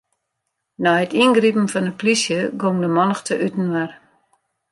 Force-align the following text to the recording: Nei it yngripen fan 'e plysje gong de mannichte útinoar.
Nei 0.83 0.99
it 1.05 1.13
yngripen 1.23 1.71
fan 1.73 1.89
'e 1.89 1.93
plysje 1.99 2.39
gong 2.61 2.77
de 2.83 2.89
mannichte 2.95 3.33
útinoar. 3.45 3.91